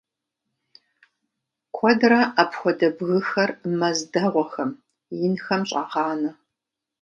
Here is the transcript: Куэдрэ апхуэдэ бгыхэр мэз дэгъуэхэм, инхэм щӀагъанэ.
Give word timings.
Куэдрэ 1.75 2.21
апхуэдэ 2.41 2.87
бгыхэр 2.97 3.49
мэз 3.79 3.99
дэгъуэхэм, 4.11 4.71
инхэм 5.25 5.61
щӀагъанэ. 5.69 6.29